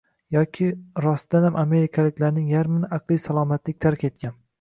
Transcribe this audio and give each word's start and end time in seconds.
yoki 0.35 0.69
rostdanam 1.03 1.59
amerikaliklarning 1.63 2.47
yarmini 2.53 2.89
aqliy 2.99 3.21
salomatlik 3.27 3.83
tark 3.87 4.07
etgan 4.11 4.35